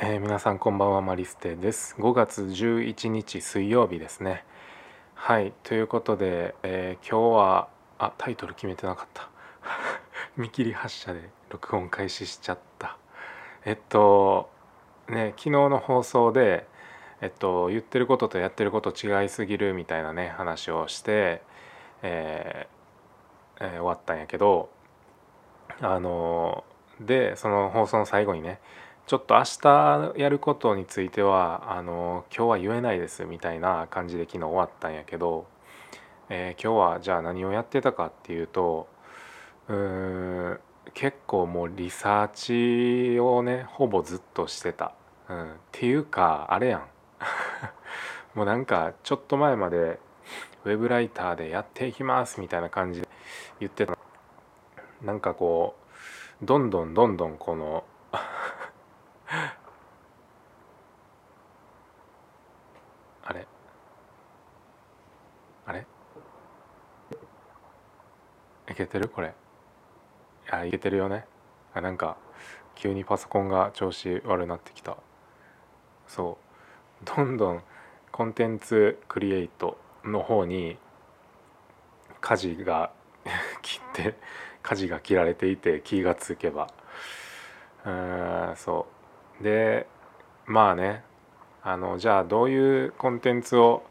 [0.00, 1.96] えー、皆さんこんばんはマリステです。
[1.98, 4.44] 5月11日水曜日ですね。
[5.16, 7.68] はいということで、えー、今日は
[7.98, 9.28] あタイトル決めてなかった。
[10.38, 12.96] 見切り発車で録音開始しちゃった。
[13.64, 14.48] えっと
[15.08, 16.68] ね昨日の放送で
[17.20, 21.42] えっと言ってることとやってること違いすぎるみたいなね話をして、
[22.02, 24.70] えーえ、終わったんやけど
[25.80, 26.62] あの
[27.00, 28.60] でその放送の最後にね
[29.08, 35.46] ちょっと明日やることについてはあの今日は言えないですみたいな感じで昨日終わったんやけど、
[36.28, 38.86] えー、今日はじゃあ何をやってたかっていうと
[39.66, 40.60] うーん
[40.92, 44.92] 結構もうリサーチをねほぼずっとしてた、
[45.30, 46.82] うん、っていうかあれやん。
[48.36, 49.98] もうなんかちょっと前まで
[50.66, 53.08] ウェブライターでやっていきますみたいな感じで
[53.58, 53.96] 言ってた。
[55.00, 55.76] なんかこ
[56.42, 57.84] うどんどんどんどんこの
[63.28, 63.46] あれ？
[65.66, 65.86] あれ？
[68.70, 69.10] いけてる？
[69.10, 69.28] これ。
[69.28, 69.32] い
[70.50, 71.26] やいけてるよね。
[71.74, 72.16] あなんか
[72.74, 74.96] 急にパソコンが調子悪くなってきた。
[76.06, 76.38] そ
[77.02, 77.04] う。
[77.04, 77.62] どんどん
[78.10, 80.78] コンテンツクリエイトの方に
[82.22, 82.90] 舵が
[83.60, 84.14] 切って
[84.62, 86.68] 舵が切られていて気がつけば。
[87.84, 88.86] うんそ
[89.38, 89.44] う。
[89.44, 89.86] で
[90.46, 91.04] まあね。
[91.62, 93.82] あのじゃあどういうコンテンツを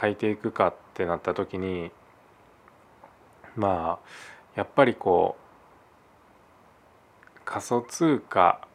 [0.00, 1.90] 書いていくかってなった時に
[3.56, 4.08] まあ
[4.54, 5.36] やっぱりこ
[7.36, 8.66] う仮想通貨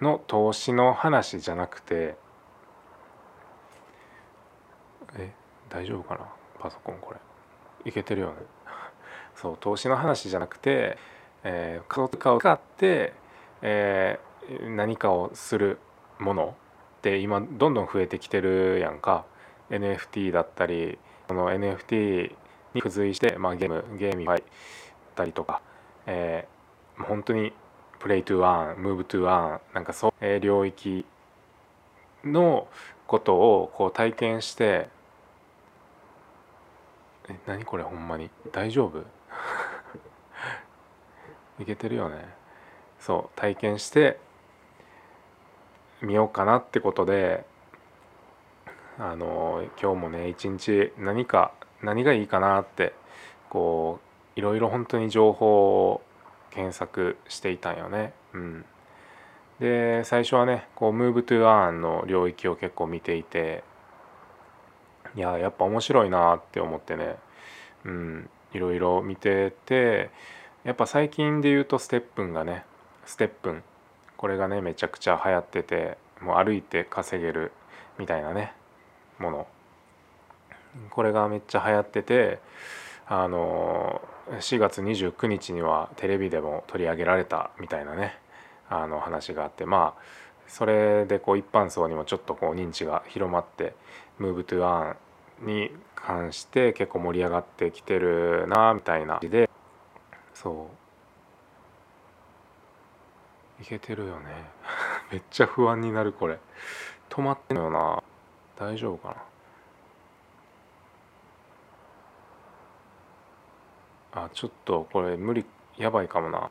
[0.00, 2.16] の投資の話じゃなくて
[5.18, 5.32] え
[5.68, 6.20] 大丈夫かな？
[6.60, 7.20] パソコンこれ。
[7.84, 8.34] いけてるよね？
[9.34, 10.98] そう投資の話じゃなくて、
[11.44, 13.12] えー、仮想通貨を使って、
[13.62, 14.18] え
[14.62, 15.78] 何かをする
[16.18, 16.54] もの。
[17.06, 19.24] って今どんどん増えてきてるやんか。
[19.70, 22.30] NFT だったりその NFT
[22.74, 24.44] に付随して、まあ、ゲーム GameFi
[25.16, 25.60] たりとか、
[26.06, 27.52] えー、本当に
[27.98, 31.04] Play to Earn Move to Earn なんかそういう領域
[32.24, 32.68] の
[33.08, 34.88] ことをこう体験して
[37.28, 38.30] え何これほんまに？
[38.52, 39.02] 大丈夫？
[41.60, 42.24] いけてるよね。
[43.00, 44.20] そう体験して
[46.02, 47.44] みようかなってことで
[48.98, 51.52] あの今日もね一日何か
[51.82, 52.94] 何がいいかなって
[53.50, 54.00] こ
[54.36, 56.02] ういろいろ本当に情報を
[56.50, 58.12] 検索していたんよね。
[58.32, 58.64] うん、
[59.60, 63.62] で最初はねこう Move to Earn の領域を結構見ていて
[65.14, 67.16] いややっぱ面白いなって思ってね、
[67.84, 70.10] うん、いろいろ見てて
[70.64, 72.64] やっぱ最近で言うとステップンがね
[73.04, 73.62] ステップン
[74.16, 77.52] これがねめちゃくちゃ流行っててもう歩いて稼げる
[77.98, 78.52] みたいなね
[79.18, 79.46] もの。
[80.90, 82.38] これがめっちゃ流行ってて
[83.06, 88.18] あの4月29日にはテレビでも取り上げられたみたいなね
[88.68, 90.02] あの話があってまあ
[90.48, 93.74] それでこう一般層にもちょっとこう認知が広まって
[94.18, 94.96] 「ムーブトゥア
[95.42, 99.48] ンに関して結構盛り上がってきてるなみたいなで
[100.34, 100.85] そう。
[103.60, 104.50] いけてるよね。
[105.10, 106.38] めっちゃ不安になるこれ。
[107.08, 108.02] 止まってんのよな。
[108.56, 109.16] 大丈夫か
[114.14, 114.22] な。
[114.24, 115.44] あちょっとこれ無理
[115.76, 116.50] やばいかもな。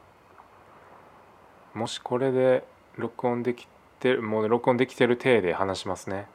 [1.73, 2.63] もしこれで
[2.95, 3.67] 録音でき
[3.99, 6.27] てるもう録音できてる体で話しますね、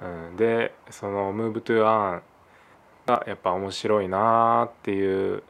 [0.00, 2.22] うん、でその「Move to Earn」
[3.06, 5.42] がやっぱ面白いなーっていう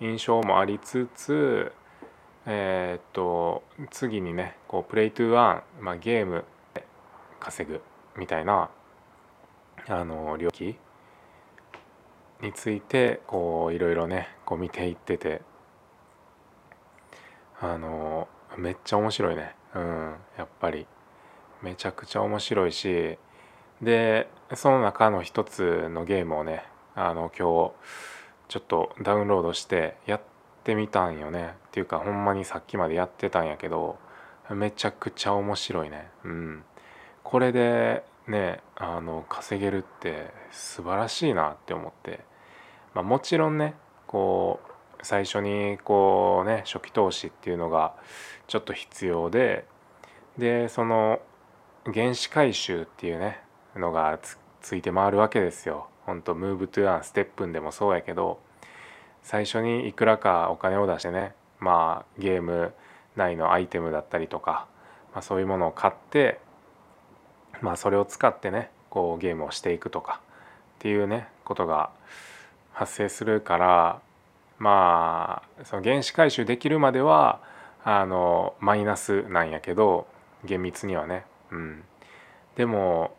[0.00, 1.72] 印象もありつつ
[2.46, 6.86] えー、っと次にねこうプレイトゥーワン、まあ、ゲームで
[7.40, 7.80] 稼ぐ
[8.16, 8.70] みたいな
[9.88, 10.76] あの領域
[12.40, 15.42] についてこういろいろねこう見ていってて
[17.60, 19.54] あのめっちゃ面白いね。
[19.74, 20.86] うんやっぱり。
[21.62, 23.18] めちゃくちゃ面白いし
[23.82, 26.64] でその中の一つのゲームをね
[26.94, 27.72] あの今日
[28.48, 30.35] ちょっとダウンロードしてやって
[30.66, 31.54] ってみたんよね。
[31.68, 33.98] っていうかほんまにさっきまでやってたんやけど
[34.50, 36.08] めちゃくちゃ面白いね。
[36.24, 36.64] うん。
[37.22, 42.24] これでねあの稼げるって素晴らしいなって思って、
[42.94, 43.74] まあ、もちろんね
[44.08, 44.72] こう
[45.02, 47.94] 最初にこうね初期投資っていうのが
[48.48, 49.66] ちょっと必要で
[50.36, 51.20] でその
[51.94, 53.40] 原資回収っていうね
[53.76, 54.18] のが
[54.62, 55.86] ついて回るわけですよ。
[56.06, 58.40] ほんとムーブトゥアンステップンでもそうやけど
[59.26, 62.72] 最初にいくらかお金を出してねまあゲーム
[63.16, 64.68] 内のアイテムだったりとか、
[65.12, 66.38] まあ、そういうものを買って
[67.60, 70.20] まあそれを使ってねこうゲームをしていくとか
[70.76, 71.90] っていうねことが
[72.72, 74.00] 発生するから
[74.60, 77.40] まあその原子回収できるまでは
[77.82, 80.06] あのマイナスなんやけど
[80.44, 81.24] 厳密にはね。
[81.50, 81.82] うん、
[82.54, 83.16] でも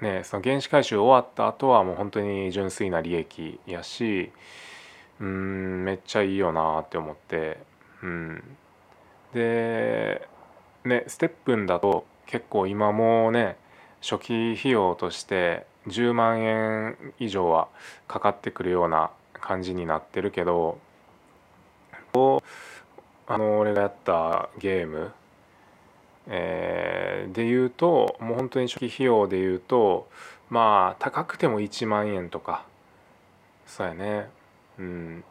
[0.00, 4.32] ねその原子回収終わった後はもう本当に純粋な利益やし
[5.22, 7.58] うんめっちゃいいよなって思って、
[8.02, 8.42] うん、
[9.32, 10.26] で
[10.84, 13.56] ねステップンだと結構今もね
[14.00, 17.68] 初期費用として10万円以上は
[18.08, 20.78] かかってくるような感じになってるけど
[23.28, 25.12] あの俺がやったゲーム、
[26.26, 30.08] えー、で言うともう本当に初期費用で言うと
[30.50, 32.66] まあ高くても1万円とか。
[33.66, 34.41] そうやね。
[34.82, 35.24] うん。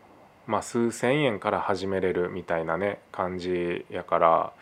[0.48, 4.53] まあ数千円から始めれるみたいなね感じやから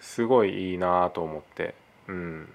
[0.00, 1.74] すごいいいなと思って。
[2.08, 2.48] うん。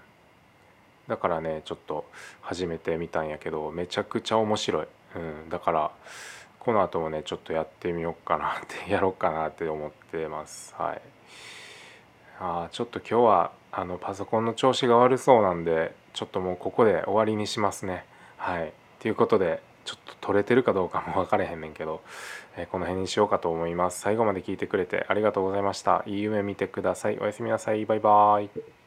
[1.08, 2.06] だからねちょっと
[2.40, 4.86] 始めてみたんやけどめちゃくちゃ面白い、
[5.16, 5.90] うん、だから
[6.60, 10.74] この後もねちょっとやってみようかなって やろうかなって思ってます。
[10.76, 11.02] はい。
[12.40, 18.04] あちょっと今日はあのパソコンの調子が悪そうなんでちょっともうここで終わりにしますね。
[18.36, 18.72] はい。
[19.00, 19.62] ということで
[20.22, 22.00] 取れてるかどうかも分からへんねんけど、
[22.56, 24.00] えー、この辺にしようかと思います。
[24.00, 26.02] 最後まで聞いてくれてありがとうございました。
[26.06, 27.18] いい夢見てください。
[27.18, 27.84] おやすみなさい。
[27.84, 28.81] バイバーイ。